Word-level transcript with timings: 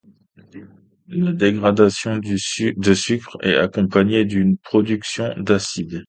La 1.09 1.31
dégradation 1.31 2.17
de 2.17 2.93
sucre 2.95 3.37
est 3.41 3.53
accompagnée 3.53 4.25
d’une 4.25 4.57
production 4.57 5.31
d’acide. 5.37 5.99